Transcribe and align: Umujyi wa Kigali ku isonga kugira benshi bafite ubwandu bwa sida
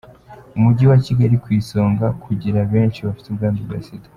Umujyi 0.57 0.83
wa 0.91 0.97
Kigali 1.05 1.35
ku 1.43 1.49
isonga 1.59 2.05
kugira 2.23 2.59
benshi 2.73 2.99
bafite 3.07 3.27
ubwandu 3.29 3.59
bwa 3.67 3.79
sida 3.85 4.09